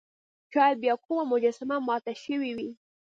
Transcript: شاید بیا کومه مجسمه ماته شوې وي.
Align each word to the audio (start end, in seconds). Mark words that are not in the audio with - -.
شاید 0.53 0.77
بیا 0.83 0.95
کومه 1.05 1.23
مجسمه 1.31 1.77
ماته 1.87 2.13
شوې 2.23 2.51
وي. 2.57 2.69